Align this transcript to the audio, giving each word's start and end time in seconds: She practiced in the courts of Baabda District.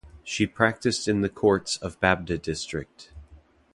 She 0.23 0.47
practiced 0.47 1.07
in 1.07 1.21
the 1.21 1.29
courts 1.29 1.77
of 1.77 1.99
Baabda 1.99 2.41
District. 2.41 3.11